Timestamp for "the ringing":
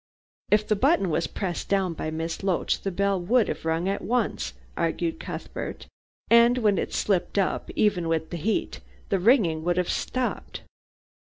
9.09-9.63